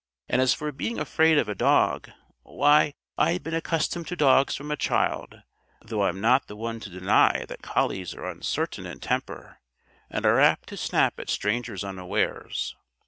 [0.27, 2.09] "And as for being afraid of a dog
[2.41, 2.95] why!
[3.19, 5.43] I'd been accustomed to dogs from a child,
[5.79, 9.59] though I'm not the one to deny that collies are uncertain in temper
[10.09, 12.75] and apt to snap at strangers unawares.